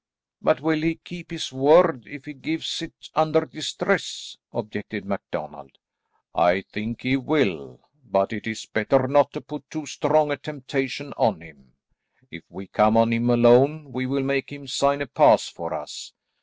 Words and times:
"But 0.41 0.61
will 0.61 0.81
he 0.81 0.95
keep 0.95 1.29
his 1.29 1.53
word 1.53 2.07
if 2.07 2.25
he 2.25 2.33
gives 2.33 2.81
it 2.81 3.11
under 3.13 3.45
distress?" 3.45 4.35
objected 4.51 5.05
MacDonald. 5.05 5.77
"I 6.33 6.61
think 6.61 7.03
he 7.03 7.15
will, 7.17 7.81
but 8.03 8.33
it 8.33 8.47
is 8.47 8.65
better 8.65 9.07
not 9.07 9.31
to 9.33 9.41
put 9.41 9.69
too 9.69 9.85
strong 9.85 10.31
a 10.31 10.37
temptation 10.37 11.13
on 11.17 11.41
him. 11.41 11.73
If 12.31 12.41
we 12.49 12.65
come 12.65 12.97
on 12.97 13.13
him 13.13 13.29
alone 13.29 13.91
we 13.91 14.07
will 14.07 14.23
make 14.23 14.51
him 14.51 14.65
sign 14.65 15.03
a 15.03 15.05
pass 15.05 15.49
for 15.49 15.71
us. 15.71 16.13